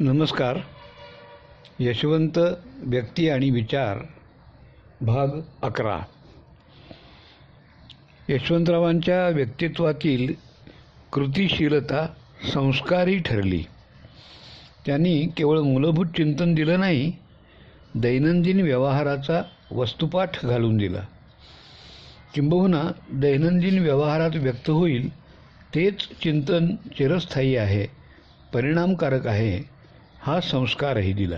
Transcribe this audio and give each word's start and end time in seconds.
नमस्कार. 0.00 0.58
यशवंत 1.78 2.38
व्यक्ती 2.78 3.28
आणि 3.28 3.50
विचार 3.50 3.98
भाग 5.00 5.28
अकरा. 5.62 5.98
यशवंतरावांच्या 8.28 9.28
व्यक्तित्वातील 9.28 10.34
कृतिशीलता 11.12 12.06
संस्कारी 12.54 13.18
ठरली. 13.18 13.64
त्यांनी 14.86 15.26
केवळ 15.36 15.58
मूलभूत 15.58 16.06
चिंतन 16.06 16.54
दिलं 16.54 16.80
नाही 16.80 17.12
दैनंदिन 17.94 18.60
व्यवहाराचा 18.60 19.42
वस्तुपाठ 19.72 20.46
घालून 20.46 20.76
दिला. 20.76 21.06
किंबहुना 22.34 22.82
दैनंदिन 23.12 23.78
व्यवहारात 23.78 24.30
व्यक्त 24.34 24.70
होईल 24.70 25.12
तेच 25.74 26.08
चिंतन 26.22 26.66
चिरस्थायी 26.98 27.56
आहे 27.56 27.86
परिणामकारक 28.52 29.26
आहे. 29.26 29.77
हा 30.28 30.40
संस्कारही 30.40 31.12
दिला. 31.12 31.36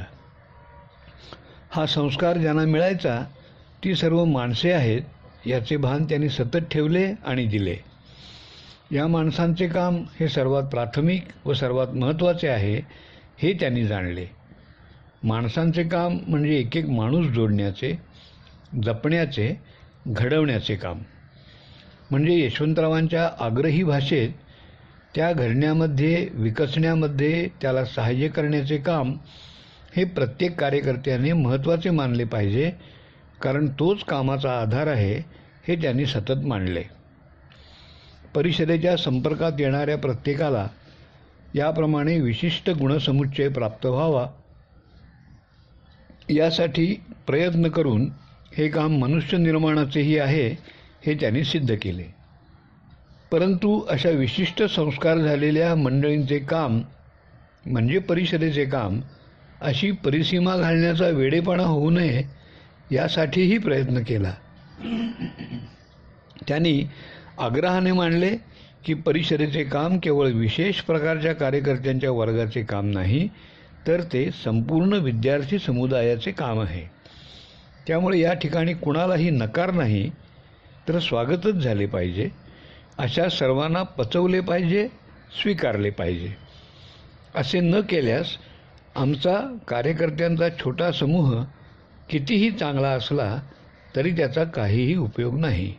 हा 1.70 1.86
संस्कार 1.86 2.36
ज्यांना 2.36 2.64
मिळायचा 2.64 3.24
ती 3.84 3.94
सर्व 3.94 4.24
माणसे 4.24 4.72
आहेत 4.72 5.02
याचे 5.46 5.76
भान 5.76 6.04
त्यांनी 6.04 6.28
सतत 6.28 6.56
ठेवले 6.56 7.14
आणि 7.24 7.46
दिले. 7.46 7.76
या 8.92 9.06
माणसांचे 9.06 9.68
काम 9.68 10.02
हे 10.20 10.28
सर्वात 10.28 10.62
प्राथमिक 10.62 11.22
व 11.44 11.52
सर्वात 11.52 11.88
महत्त्वाचे 11.88 12.48
आहे 12.48 12.80
हे 13.38 13.52
त्यांनी 13.52 13.86
जाणले. 13.86 14.26
माणसांचे 15.22 15.82
काम 15.82 16.18
म्हणजे 16.26 16.56
एक 16.56 16.76
एक 16.76 16.86
माणूस 16.86 17.26
जोडण्याचे 17.26 17.98
जपण्याचे 18.82 19.60
घडवण्याचे 20.06 20.76
काम. 20.76 20.98
म्हणजे 22.10 22.46
यशवंतरावांच्या 22.46 23.30
आग्रही 23.38 23.84
भाषेत 23.84 24.30
त्या 25.14 25.32
घडण्यामध्ये 25.32 26.28
विकसण्यामध्ये 26.32 27.48
त्याला 27.62 27.84
सहाय्य 27.84 28.28
करण्याचे 28.28 28.76
काम 28.76 29.16
हे 29.96 30.04
प्रत्येक 30.04 30.60
कार्यकर्त्याने 30.60 31.32
महत्त्वाचे 31.32 31.90
मानले 31.90 32.24
पाहिजे 32.24 32.70
कारण 33.42 33.66
तोच 33.68 34.04
कामाचा 34.04 34.60
आधार 34.60 34.86
आहे 34.86 35.14
हे 35.68 35.76
त्यांनी 35.76 36.06
सतत 36.06 36.44
मांडले. 36.44 36.82
परिषदेच्या 38.34 38.96
संपर्कात 38.96 39.52
येणाऱ्या 39.58 39.98
प्रत्येकाला 39.98 40.66
याप्रमाणे 41.54 42.20
विशिष्ट 42.20 42.70
गुणसमुच्चय 42.70 43.48
प्राप्त 43.48 43.86
व्हावा. 43.86 44.26
यासाठी 46.30 46.94
प्रयत्न 47.26 47.68
करून 47.68 48.08
हे 48.56 48.68
काम 48.68 48.98
मनुष्य 48.98 49.38
निर्माणाचेही 49.38 50.18
आहे 50.18 50.48
हे 51.06 51.14
त्यांनी 51.14 51.44
सिद्ध 51.44 51.74
केले. 51.82 52.19
परंतु 53.32 53.78
अशा 53.90 54.10
विशिष्ट 54.10 54.62
संस्कार 54.62 55.18
झालेल्या 55.18 55.74
मंडळींचे 55.74 56.38
काम 56.38 56.80
म्हणजे 57.66 57.98
परिषदेचे 57.98 58.64
काम 58.64 59.00
अशी 59.60 59.90
परिसीमा 59.90 60.56
घालण्याचा 60.56 61.08
वेडेपणा 61.08 61.62
होऊ 61.62 61.90
नये 61.90 62.22
यासाठीही 62.92 63.58
प्रयत्न 63.58 64.02
केला. 64.02 64.32
त्यांनी 66.48 66.82
आग्रहाने 67.38 67.92
मांडले 67.92 68.30
की 68.84 68.94
परिषदेचे 68.94 69.64
काम 69.64 69.98
केवळ 69.98 70.30
विशेष 70.32 70.80
प्रकारच्या 70.80 71.34
कार्यकर्त्यांच्या 71.34 72.10
वर्गाचे 72.10 72.62
काम 72.62 72.86
नाही 72.86 73.28
तर 73.86 74.02
ते 74.12 74.30
संपूर्ण 74.44 74.92
विद्यार्थी 74.92 75.58
समुदायाचे 75.58 76.30
काम 76.30 76.60
आहे. 76.60 76.84
त्यामुळे 77.86 78.18
या 78.18 78.32
ठिकाणी 78.32 78.74
कुणालाही 78.74 79.30
नकार 79.30 79.70
नाही 79.70 80.08
तर 80.88 80.98
स्वागतच 80.98 81.54
झाले 81.54 81.86
पाहिजे. 81.86 82.28
अशा 83.00 83.28
सर्वांना 83.28 83.82
पचवले 83.82 84.40
पाहिजे 84.40 84.86
स्वीकारले 85.42 85.90
पाहिजे. 85.90 86.32
असे 87.34 87.60
न 87.60 87.80
केल्यास 87.80 88.36
आमचा 88.96 89.36
कार्यकर्त्यांचा 89.68 90.48
छोटा 90.60 90.90
समूह 90.92 91.32
कितीही 92.10 92.50
चांगला 92.50 92.88
असला 92.88 93.36
तरी 93.96 94.10
त्याचा 94.10 94.44
काहीही 94.44 94.96
उपयोग 94.96 95.38
नाही. 95.38 95.72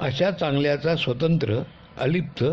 अशा 0.00 0.30
चांगल्याचा 0.30 0.96
स्वतंत्र 0.96 1.60
अलिप्त 1.98 2.44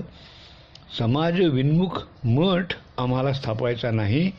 समाज 0.97 1.41
विन्मुख 1.41 2.01
मठ 2.23 2.73
आम्हाला 2.97 3.33
स्थापायचा 3.33 3.91
नाही 3.91 4.31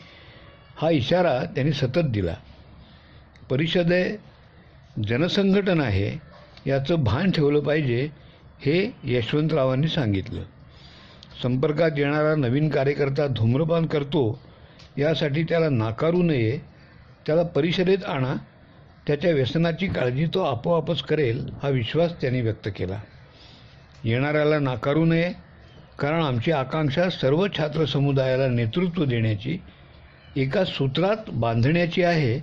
हा 0.77 0.91
इशारा 0.91 1.39
त्यांनी 1.45 1.73
सतत 1.73 2.11
दिला. 2.11 2.35
परिषद 3.51 3.93
जनसंघटन 5.09 5.81
आहे 5.81 6.11
याचं 6.67 7.05
भान 7.05 7.31
ठेवलं 7.31 7.61
पाहिजे 7.61 8.09
हे 8.61 8.91
यशवंतरावांनी 9.05 9.89
सांगितलं. 9.89 10.43
संपर्कात 11.43 11.91
येणारा 11.99 12.35
नवीन 12.35 12.69
कार्यकर्ता 12.69 13.27
धूम्रपान 13.27 13.87
करतो 13.87 14.41
यासाठी 14.99 15.43
त्याला 15.43 15.69
नाकारू 15.69 16.23
नये 16.23 16.59
त्याला 17.27 17.43
परिषदेत 17.43 18.05
आणा 18.05 18.35
त्याच्या 19.07 19.31
व्यसनाची 19.31 19.87
काळजी 19.87 20.27
तो 20.27 20.43
आपोआपच 20.43 21.03
करेल 21.03 21.49
हा 21.63 21.69
विश्वास 21.69 22.13
त्यांनी 22.21 22.41
व्यक्त 22.41 22.69
केला. 22.77 23.01
येणाऱ्याला 24.05 24.59
नाकारू 24.59 25.05
नये 25.05 25.33
कारण 25.99 26.23
आमची 26.23 26.53
आकांक्षा 26.53 27.09
सर्व 27.11 27.47
छात्र 27.59 27.85
समुदायाला 27.85 28.49
नेतृत्व 28.49 29.05
देण्याची 29.05 29.59
एका 30.37 30.65
सूत्रात 30.65 31.31
बांधण्याची 31.33 32.03
आहे 32.03 32.35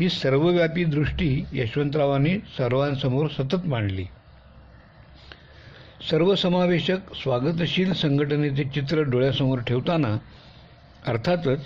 ही 0.00 0.08
सर्वव्यापी 0.08 0.84
दृष्टी 0.84 1.44
यशवंतरावांनी 1.52 2.38
सर्वांसमोर 2.38 3.26
सतत 3.28 3.66
मांडली. 3.66 4.04
सर्वसमावेशक 6.10 7.14
स्वागतशील 7.14 7.92
संघटनेचे 7.92 8.64
चित्र 8.64 9.02
डोळ्यासमोर 9.02 9.58
ठेवताना 9.58 10.16
अर्थातच 11.06 11.64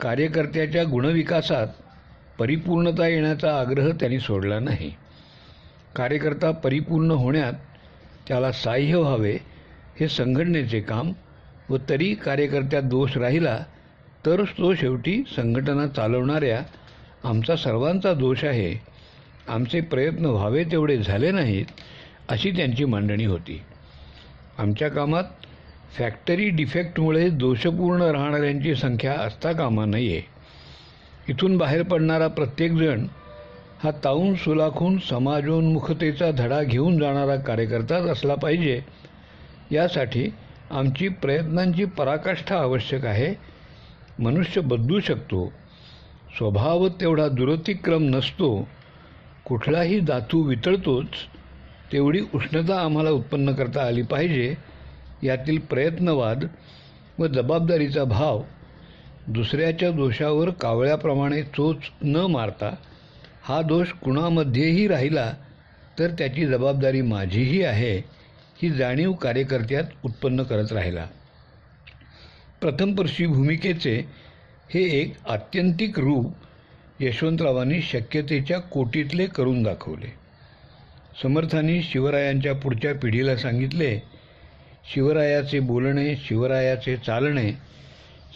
कार्यकर्त्याच्या 0.00 0.84
गुणविकासात 0.84 1.66
परिपूर्णता 2.38 3.06
येण्याचा 3.08 3.54
आग्रह 3.60 3.90
त्यांनी 3.90 4.18
सोडला 4.20 4.58
नाही. 4.58 4.90
कार्यकर्ता 5.96 6.50
परिपूर्ण 6.50 7.10
होण्यात 7.10 7.52
त्याला 8.28 8.52
साह्य 8.52 8.96
व्हावे 8.96 9.36
हे 10.00 10.08
संघटनेचे 10.08 10.80
काम 10.80 11.12
व 11.68 11.76
तरी 11.88 12.14
कार्यकर्त्यात 12.14 12.82
दोष 12.82 13.16
राहिला 13.16 13.58
तरच 14.26 14.48
तो 14.48 14.74
शेवटी 14.74 15.22
संघटना 15.36 15.86
चालवणाऱ्या 15.86 16.60
आमचा 17.24 17.56
सर्वांचा 17.56 18.12
दोष 18.12 18.44
आहे. 18.44 18.74
आमचे 19.48 19.80
प्रयत्न 19.80 20.26
व्हावे 20.26 20.64
तेवढे 20.64 20.96
झाले 20.96 21.30
नाहीत 21.30 21.66
अशी 22.28 22.50
त्यांची 22.50 22.84
मांडणी 22.84 23.24
होती. 23.24 23.62
आमच्या 24.58 24.88
कामात 24.88 25.24
फॅक्टरी 25.98 26.48
डिफेक्टमुळे 26.48 27.28
दोषपूर्ण 27.28 28.02
राहणाऱ्यांची 28.02 28.74
संख्या 28.74 29.12
असता 29.12 29.52
कामा 29.52 29.84
नये. 29.84 30.22
इथून 31.28 31.56
बाहेर 31.56 31.82
पडणारा 31.82 32.28
प्रत्येकजण 32.28 33.06
हा 33.82 33.90
ताऊन 34.04 34.34
सुलाखून 34.34 34.98
समाजोन्मुखतेचा 34.98 36.30
धडा 36.30 36.62
घेऊन 36.62 36.98
जाणारा 36.98 37.36
कार्यकर्ताच 37.36 38.02
असला 38.02 38.34
पाहिजे. 38.34 38.82
यासाठी 39.70 40.28
आमची 40.70 41.08
प्रयत्नांची 41.08 41.84
पराकाष्ठा 41.84 42.58
आवश्यक 42.58 43.06
आहे. 43.06 43.34
मनुष्य 44.18 44.60
बदलू 44.60 45.00
शकतो. 45.00 45.52
स्वभाव 46.38 46.88
तेवढा 46.88 47.28
दुरतिक्रम 47.28 48.02
नसतो. 48.02 48.68
कुठलाही 49.44 50.00
धातू 50.00 50.42
वितळतोच. 50.42 51.06
तेवढी 51.92 52.20
उष्णता 52.34 52.80
आम्हाला 52.80 53.10
उत्पन्न 53.10 53.52
करता 53.52 53.82
आली 53.82 54.02
पाहिजे 54.02 54.54
यातील 55.22 55.58
प्रयत्नवाद 55.58 56.44
व 57.18 57.26
जबाबदारीचा 57.26 58.04
भाव 58.04 58.42
दुसऱ्याच्या 59.28 59.90
दोषावर 59.90 60.50
कावळ्याप्रमाणे 60.50 61.42
चोच 61.42 61.76
न 62.02 62.16
मारता 62.16 62.74
हा 63.42 63.62
दोष 63.62 63.92
कुणामध्येही 63.92 64.88
राहिला 64.88 65.32
तर 65.98 66.10
त्याची 66.10 66.46
जबाबदारी 66.46 67.00
माझीही 67.00 67.62
आहे 67.62 67.96
ही 68.62 68.70
जाणीव 68.70 69.12
कार्यकर्त्यात 69.12 69.84
उत्पन्न 70.04 70.42
करत 70.42 70.72
राहिला. 70.72 71.06
प्रथमपर्षी 72.60 73.26
भूमिकेचे 73.26 73.96
हे 74.74 74.82
एक 75.00 75.14
आत्यंतिक 75.26 75.98
रूप 75.98 76.32
यशवंतरावांनी 77.00 77.82
शक्यतेच्या 77.82 78.58
कोटीतले 78.58 79.26
करून 79.26 79.62
दाखवले. 79.62 80.23
समर्थांनी 81.22 81.82
शिवरायांच्या 81.82 82.54
पुढच्या 82.54 82.94
पिढीला 82.94 83.36
सांगितले 83.36 83.96
शिवरायाचे 84.94 85.60
बोलणे 85.60 86.14
शिवरायाचे 86.16 86.96
चालणे 86.96 87.50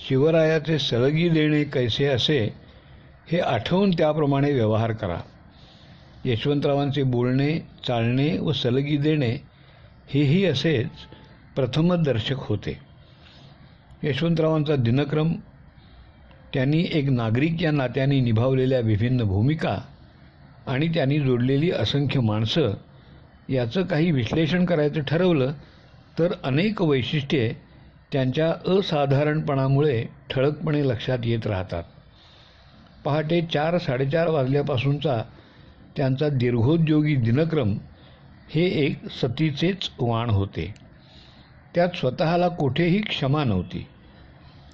शिवरायाचे 0.08 0.78
सलगी 0.78 1.28
देणे 1.28 1.64
कैसे 1.64 2.06
असे 2.06 2.38
हे 3.32 3.38
आठवून 3.38 3.90
त्याप्रमाणे 3.90 4.52
व्यवहार 4.52 4.92
करा. 4.92 5.18
यशवंतरावांचे 6.24 7.02
बोलणे 7.02 7.58
चालणे 7.86 8.38
व 8.38 8.52
सलगी 8.52 8.96
देणे 8.96 9.36
हेही 10.08 10.44
असेच 10.44 10.88
प्रथमदर्शक 11.56 12.36
होते. 12.38 12.78
यशवंतरावांचा 14.02 14.76
दिनक्रम 14.76 15.32
त्यांनी 16.54 16.86
एक 16.92 17.08
नागरिक 17.10 17.62
या 17.62 17.70
नात्याने 17.70 18.20
निभावलेल्या 18.20 18.80
विभिन्न 18.80 19.22
भूमिका 19.22 19.78
आणि 20.68 20.88
त्यांनी 20.88 21.20
जोडलेली 21.20 21.70
असंख्य 21.70 22.20
माणसं 22.20 22.74
याचं 23.48 23.82
काही 23.82 24.10
विश्लेषण 24.10 24.64
करायचं 24.64 25.00
ठरवलं 25.00 25.52
तर 26.18 26.32
अनेक 26.44 26.82
वैशिष्ट्ये 26.82 27.52
त्यांच्या 28.12 28.78
असाधारणपणामुळे 28.78 30.04
ठळकपणे 30.30 30.88
लक्षात 30.88 31.18
येत 31.24 31.46
राहतात. 31.46 31.82
पहाटे 33.04 33.40
चार 33.42 33.78
साडेचार 33.78 34.28
वाजल्यापासूनचा 34.28 35.22
त्यांचा 35.96 36.28
दीर्घोद्योगी 36.28 37.14
दिनक्रम 37.14 37.78
हे 38.50 38.62
एक 38.62 39.08
सतीचेच 39.10 39.90
वाण 39.98 40.30
होते. 40.30 40.74
त्यात 41.74 41.88
स्वतःला 41.96 42.48
कोठेही 42.48 43.00
क्षमा 43.00 43.44
नव्हती. 43.44 43.86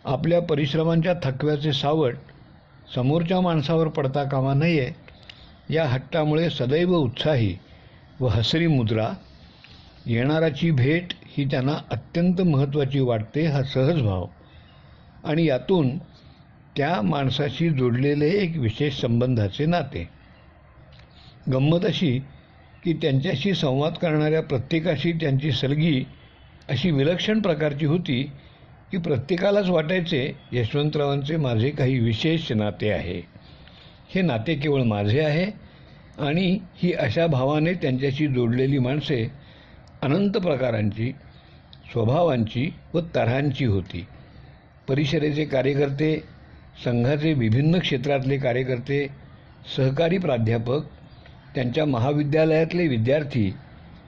आपल्या 0.04 0.40
परिश्रमांच्या 0.40 1.14
थकव्याचे 1.22 1.72
सावट 1.72 2.14
समोरच्या 2.94 3.40
माणसावर 3.40 3.88
पडता 3.88 4.24
कामा 4.24 4.54
नये 4.54 5.03
या 5.70 5.86
हट्टामुळे 5.86 6.50
सदैव 6.50 6.94
उत्साही 6.96 7.56
व 8.20 8.26
हसरी 8.26 8.66
मुद्रा 8.66 9.08
येणाराची 10.06 10.70
भेट 10.70 11.12
ही 11.36 11.44
त्यांना 11.44 11.76
अत्यंत 11.90 12.40
महत्त्वाची 12.40 13.00
वाटते 13.00 13.46
हा 13.46 13.62
सहज 13.62 14.02
भाव. 14.02 14.26
आणि 15.24 15.46
यातून 15.46 15.98
त्या 16.76 17.02
माणसाशी 17.02 17.70
जोडलेले 17.70 18.28
एक 18.28 18.56
विशेष 18.56 19.00
संबंधाचे 19.00 19.66
नाते. 19.66 20.08
गंमत 21.52 21.84
अशी 21.84 22.18
की 22.84 22.92
त्यांच्याशी 22.92 23.54
संवाद 23.54 23.94
करणाऱ्या 23.94 24.42
प्रत्येकाशी 24.42 25.12
त्यांची 25.12 25.52
सलगी 25.52 26.04
अशी 26.68 26.90
विलक्षण 26.90 27.40
प्रकारची 27.40 27.86
होती 27.86 28.22
की 28.92 28.96
प्रत्येकालाच 28.96 29.68
वाटायचे 29.68 30.36
यशवंतरावांचे 30.52 31.36
माझे 31.36 31.70
काही 31.70 31.98
विशेष 31.98 32.52
नाते 32.52 32.90
आहे. 32.90 33.34
हे 34.14 34.22
नाते 34.22 34.54
केवळ 34.54 34.82
माझे 34.82 35.20
आहे 35.20 35.44
आणि 36.18 36.58
ही 36.74 36.92
अशा 36.92 37.26
भावाने 37.26 37.72
त्यांच्याशी 37.72 38.26
जोडलेली 38.26 38.78
माणसे 38.78 39.30
अनंत 40.02 40.30
प्रकारांची 40.30 41.12
स्वभावांची 41.92 42.70
व 42.94 43.00
तऱ्हांची 43.14 43.64
होती. 43.64 44.06
परिषदेचे 44.88 45.44
कार्यकर्ते 45.44 46.16
संघाचे 46.84 47.32
विभिन्न 47.32 47.78
क्षेत्रातले 47.78 48.36
कार्यकर्ते 48.38 49.06
सहकारी 49.76 50.18
प्राध्यापक 50.18 50.84
त्यांच्या 51.54 51.84
महाविद्यालयातले 51.84 52.88
विद्यार्थी 52.88 53.52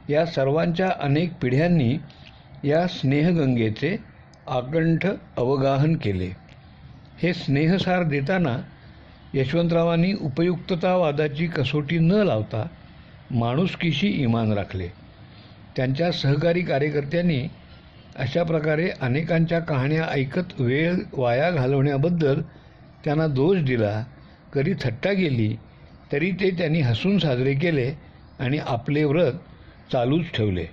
या 0.08 0.26
सर्वांच्या 0.26 0.88
अनेक 1.00 1.32
पिढ्यांनी 1.42 1.96
या 2.64 2.86
स्नेहगंगेचे 2.86 3.96
आकंठ 4.46 5.06
अवगाहन 5.36 5.96
केले. 5.96 6.30
हे 7.22 7.32
स्नेहसार 7.34 8.02
देताना 8.02 8.56
यशवंतरावांनी 9.36 10.12
उपयुक्ततावादाची 10.20 11.46
कसोटी 11.46 11.98
न 11.98 12.22
लावता 12.26 12.66
माणुसकीशी 13.30 14.08
इमान 14.22 14.52
राखले. 14.52 14.88
त्यांच्या 15.76 16.10
सहकारी 16.12 16.60
कार्यकर्त्यांनी 16.62 17.40
अशा 18.16 18.42
प्रकारे 18.42 18.88
अनेकांच्या 19.00 19.58
कहाण्या 19.60 20.04
ऐकत 20.10 20.60
वेळ 20.60 20.94
वाया 21.12 21.50
घालवण्याबद्दल 21.50 22.40
त्यांना 23.04 23.26
दोष 23.26 23.58
दिला. 23.62 24.02
कधी 24.52 24.72
थट्टा 24.80 25.12
गेली 25.12 25.54
तरी 26.12 26.30
ते 26.30 26.50
त्यांनी 26.50 26.80
हसून 26.80 27.18
साजरे 27.18 27.54
केले 27.54 27.90
आणि 28.38 28.58
आपले 28.58 29.04
व्रत 29.04 29.34
चालूच 29.92 30.32
ठेवले. 30.34 30.64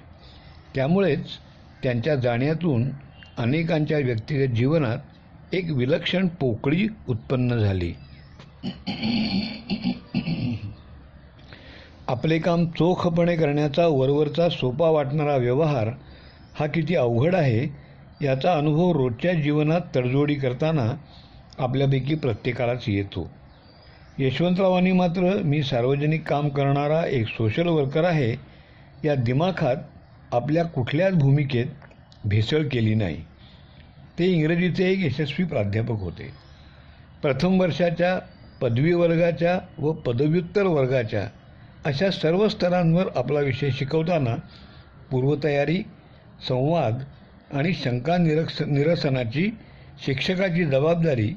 त्यामुळेच 0.76 1.26
त्यांच्या 1.84 2.16
जाण्यातून 2.16 2.90
अनेकांच्या 3.38 3.98
व्यक्तिगत 3.98 4.56
जीवनात 4.56 5.54
एक 5.54 5.72
विलक्षण 5.72 6.28
पोकळी 6.40 6.88
उत्पन्न 7.08 7.58
झाली. 7.58 7.94
आपले 12.08 12.40
काम 12.40 12.66
चोखपणे 12.66 13.36
करण्याचा 13.36 13.88
वरवरचा 13.88 14.50
सोपा 14.50 14.90
वाटणारा 14.90 15.36
व्यवहार 15.36 15.90
हा 16.54 16.68
किती 16.68 16.96
अवघड 16.96 17.36
आहे 17.36 17.68
याचा 18.26 18.54
अनुभव 18.54 18.92
रोजच्या 18.92 19.34
जीवनात 19.34 19.82
तडजोडी 19.96 20.36
करताना 20.36 20.94
आपल्यापैकी 21.60 22.16
प्रत्येकालाच 22.16 22.84
येतो. 22.88 23.32
यशवंतरावांनी 24.18 24.92
मात्र 24.92 25.42
मी 25.44 25.64
सार्वजनिक 25.64 26.28
काम 26.28 26.50
करणारा 26.50 27.06
एक 27.06 27.28
सोशल 27.28 27.68
वर्कर 27.68 28.04
आहे 28.04 28.36
या 29.08 29.16
दिमाखात 29.16 29.76
आपल्या 30.32 30.64
कुठल्याच 30.66 31.14
भूमिकेत 31.14 31.66
भेसळ 32.26 32.68
केली 32.68 32.96
नाही. 32.96 33.18
ते 34.20 34.26
इंग्रजीचे 34.26 34.92
एक 34.92 35.00
यशस्वी 35.00 35.46
प्राध्यापक 35.46 36.00
होते. 36.00 36.30
प्रथम 37.22 37.62
वर्षाच्या 37.62 38.20
पदवी 38.64 38.94
वर्गाच्या 38.94 39.60
व 39.78 39.92
पदव्युत्तर 39.92 40.64
वर्गाच्या 40.64 41.28
अशा 41.86 42.10
सर्व 42.10 42.48
स्तरांवर 42.48 43.04
आपला 43.16 43.40
विषय 43.40 43.70
शिकवताना 43.70 44.36
पूर्वतयारी 45.12 45.78
संवाद 46.48 47.04
आणि 47.54 47.74
शंका 47.74 48.18
निरक्ष 48.18 48.62
निरसनाची 48.62 49.50
शिक्षकाची 50.06 50.66
जबाबदारी 50.66 51.34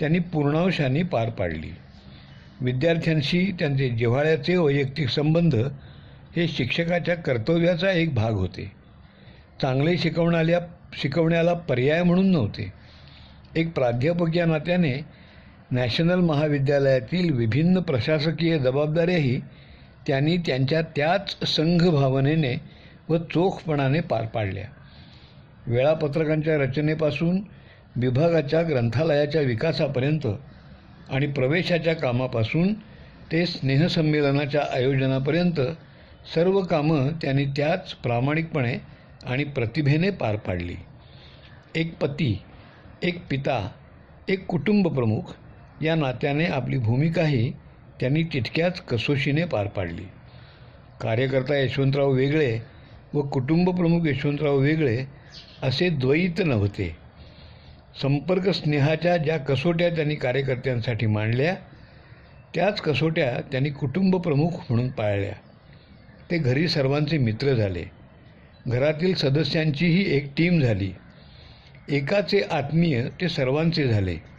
त्यांनी 0.00 0.18
पूर्णांशाने 0.18 1.02
पार 1.02 1.30
पाडली. 1.30 1.70
विद्यार्थ्यांशी 2.60 3.52
त्यांचे 3.58 3.88
जिव्हाळ्याचे 3.88 4.56
वैयक्तिक 4.56 5.08
संबंध 5.08 5.54
हे 6.36 6.48
शिक्षकाच्या 6.48 7.14
कर्तव्याचा 7.14 7.90
एक 7.90 8.14
भाग 8.14 8.32
होते. 8.32 8.72
चांगले 9.62 9.96
शिकवणाऱ्या 9.96 10.60
शिकवण्याला 10.92 11.52
पर्याय 11.52 12.02
म्हणून 12.02 12.30
नव्हते. 12.30 12.72
एक 13.56 13.74
प्राध्यापक 13.74 14.36
या 14.36 14.46
नात्याने 14.46 15.25
नॅशनल 15.70 16.20
महाविद्यालयातील 16.20 17.32
विभिन्न 17.32 17.80
प्रशासकीय 17.80 18.58
जबाबदाऱ्याही 18.58 19.40
त्यांनी 20.06 20.36
त्यांच्या 20.36 20.80
त्याच 20.96 21.36
संघभावनेने 21.46 22.54
व 23.08 23.16
चोखपणाने 23.16 24.00
पार 24.00 24.26
पाडल्या. 24.26 24.64
वेळापत्रकांच्या 25.66 26.56
रचनेपासून 26.58 27.40
विभागाच्या 27.96 28.62
ग्रंथालयाच्या 28.62 29.40
विकासापर्यंत 29.40 30.26
आणि 31.10 31.26
प्रवेशाच्या 31.26 31.94
कामापासून 31.94 32.72
ते 33.32 33.44
स्नेहसंमेलनाच्या 33.46 34.62
आयोजनापर्यंत 34.72 35.60
सर्व 36.34 36.60
कामं 36.60 37.08
त्यांनी 37.22 37.44
त्याच 37.46 37.92
प्रामाणिकपणे 37.94 38.76
आणि 39.26 39.44
प्रतिभेने 39.44 40.10
पार 40.10 40.36
पाडली. 40.36 40.76
एक 41.74 41.96
पती 41.98 42.42
एक 43.02 43.26
पिता 43.30 43.68
एक 44.28 44.46
कुटुंबप्रमुख 44.46 45.34
या 45.82 45.94
नात्याने 45.94 46.46
आपली 46.46 46.78
भूमिकाही 46.78 47.52
त्यांनी 48.00 48.22
तितक्याच 48.22 48.80
कसोशीने 48.80 49.44
पार 49.44 49.66
पाडली. 49.66 50.04
कार्यकर्ता 51.00 51.58
यशवंतराव 51.58 52.10
वेगळे 52.10 52.60
व 53.14 53.20
कुटुंबप्रमुख 53.22 54.06
यशवंतराव 54.06 54.56
वेगळे 54.56 55.04
असे 55.62 55.88
द्वैत 55.88 56.40
नव्हते. 56.46 56.96
संपर्क 58.02 58.48
स्नेहाच्या 58.48 59.16
ज्या 59.16 59.38
कसोट्या 59.38 59.88
त्यांनी 59.90 60.14
कार्यकर्त्यांसाठी 60.14 61.06
मांडल्या 61.06 61.54
त्याच 62.54 62.80
कसोट्या 62.80 63.40
त्यांनी 63.52 63.70
कुटुंबप्रमुख 63.70 64.50
म्हणून 64.50 64.90
पाळल्या. 64.90 65.32
ते 66.30 66.38
घरी 66.38 66.68
सर्वांचे 66.68 67.18
मित्र 67.18 67.54
झाले. 67.54 67.84
घरातील 68.68 69.14
सदस्यांचीही 69.14 70.16
एक 70.16 70.30
टीम 70.36 70.60
झाली. 70.60 70.92
एकाचे 71.88 72.40
आत्मीय 72.40 73.08
ते 73.20 73.28
सर्वांचे 73.28 73.88
झाले. 73.88 74.35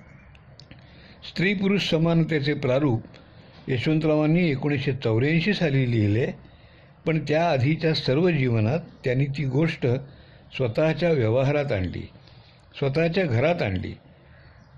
स्त्री 1.30 1.54
पुरुष 1.54 1.90
समानतेचे 1.90 2.54
प्रारूप 2.54 3.04
यशवंतरावांनी 3.68 4.50
एकोणीसशे 4.50 4.92
चौऱ्याऐंशी 4.94 5.54
साली 5.54 5.92
लिहिले 5.92 6.26
पण 7.06 7.20
त्याआधीच्या 7.28 7.94
सर्व 7.94 8.30
जीवनात 8.30 8.80
त्यांनी 9.04 9.26
ती 9.26 9.46
गोष्ट 9.46 9.88
स्वतःच्या 10.58 11.12
व्यवहारात 11.12 11.72
आणली 11.72 12.06
स्वतःच्या 12.80 13.26
घरात 13.26 13.62
आणली. 13.62 13.94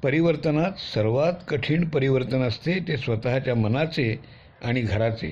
परिवर्तनात 0.03 0.79
सर्वात 0.79 1.33
कठीण 1.47 1.87
परिवर्तन 1.89 2.41
असते 2.41 2.79
ते 2.87 2.97
स्वतःच्या 2.97 3.55
मनाचे 3.55 4.15
आणि 4.63 4.81
घराचे. 4.81 5.31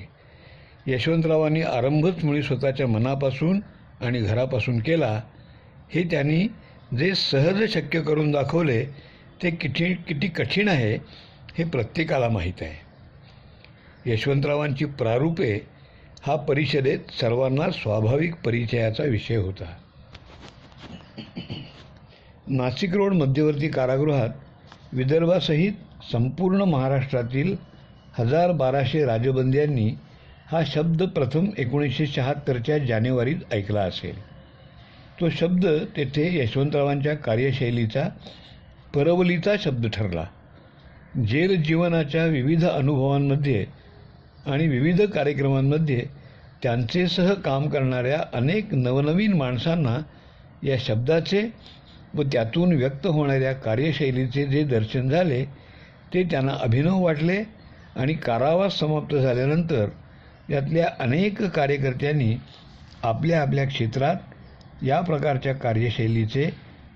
यशवंतरावांनी 0.86 1.62
आरंभच 1.62 2.24
मुळी 2.24 2.42
स्वतःच्या 2.42 2.86
मनापासून 2.86 3.60
आणि 4.00 4.20
घरापासून 4.20 4.78
केला 4.78 5.20
हे 5.94 6.02
त्यांनी 6.02 6.46
जे 6.98 7.14
सहज 7.14 7.62
शक्य 7.72 8.00
करून 8.00 8.30
दाखवले 8.30 8.84
ते 9.42 9.50
किती 9.50 9.94
किती 9.94 10.28
कठीण 10.28 10.68
आहे 10.68 10.94
हे 11.58 11.64
प्रत्येकाला 11.64 12.28
माहीत 12.28 12.52
आहे. 12.60 12.88
यशवंतरावांची 14.10 14.84
प्रारूपे 14.84 15.66
हा 16.22 16.36
परिषदेत 16.36 16.98
सर्वांना 17.20 17.70
स्वाभाविक 17.70 18.34
परिचयाचा 18.34 19.04
विषय 19.04 19.36
होता. 19.36 19.76
नाशिक 22.46 22.94
रोड 22.94 23.12
मध्यवर्ती 23.14 23.68
कारागृहात 23.68 24.28
विदर्भासहित 24.92 25.72
संपूर्ण 26.12 26.62
महाराष्ट्रातील 26.62 27.56
हजार 28.18 28.52
बाराशे 28.52 29.04
राजबंद्यांनी 29.04 29.94
हा 30.46 30.62
शब्द 30.66 31.02
प्रथम 31.02 31.46
एकोणीसशे 31.58 32.06
शहात्तरच्या 32.06 32.78
जानेवारीत 32.78 33.36
ऐकला 33.52 33.80
असेल. 33.80 34.20
तो 35.20 35.30
शब्द 35.30 35.66
तेथे 35.96 36.42
यशवंतरावांच्या 36.42 37.14
कार्यशैलीचा 37.14 38.08
परवलीचा 38.94 39.54
शब्द 39.60 39.86
ठरला. 39.86 40.24
जेल 41.26 41.62
जीवनाच्या 41.62 42.24
विविध 42.26 42.64
अनुभवांमध्ये 42.64 43.64
आणि 44.46 44.66
विविध 44.68 45.00
कार्यक्रमांमध्ये 45.02 46.04
त्यांचेसह 46.62 47.32
काम 47.34 47.68
करणाऱ्या 47.68 48.20
अनेक 48.32 48.74
नवनवीन 48.74 49.32
माणसांना 49.32 49.98
या 50.62 50.76
शब्दाचे 50.78 51.42
व 52.14 52.22
त्यातून 52.22 52.72
व्यक्त 52.72 53.06
होणाऱ्या 53.06 53.52
कार्यशैलीचे 53.52 54.46
जे 54.46 54.62
दर्शन 54.64 55.08
झाले 55.08 55.44
ते 56.14 56.22
त्यांना 56.22 56.52
अभिनव 56.60 57.02
वाटले 57.04 57.42
आणि 57.96 58.14
कारावास 58.14 58.78
समाप्त 58.78 59.14
झाल्यानंतर 59.16 59.88
यातल्या 60.50 60.88
अनेक 61.00 61.42
कार्यकर्त्यांनी 61.42 62.34
आपल्या 63.02 63.42
आपल्या 63.42 63.66
क्षेत्रात 63.66 64.84
या 64.84 65.00
प्रकारच्या 65.00 65.54
कार्यशैलीचे 65.54 66.50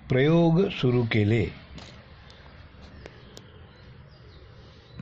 प्रयोग 0.08 0.60
सुरू 0.70 1.02
केले. 1.02 1.61